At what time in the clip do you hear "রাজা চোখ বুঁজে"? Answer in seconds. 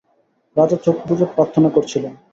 0.55-1.25